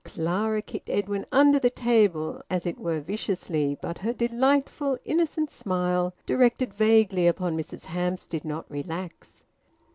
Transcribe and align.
Clara 0.03 0.63
kicked 0.63 0.89
Edwin 0.89 1.27
under 1.31 1.59
the 1.59 1.69
table, 1.69 2.41
as 2.49 2.65
it 2.65 2.79
were 2.79 2.99
viciously, 3.01 3.77
but 3.79 3.99
her 3.99 4.13
delightful 4.13 4.97
innocent 5.05 5.51
smile, 5.51 6.15
directed 6.25 6.73
vaguely 6.73 7.27
upon 7.27 7.55
Mrs 7.55 7.83
Hamps, 7.85 8.25
did 8.25 8.43
not 8.43 8.65
relax. 8.67 9.43